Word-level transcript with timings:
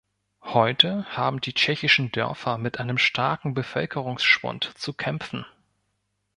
Heute 0.45 1.05
haben 1.15 1.41
die 1.41 1.53
tschechischen 1.53 2.11
Dörfer 2.11 2.57
mit 2.57 2.79
einem 2.79 2.97
starken 2.97 3.53
Bevölkerungsschwund 3.53 4.71
zu 4.75 4.93
kämpfen. 4.93 5.45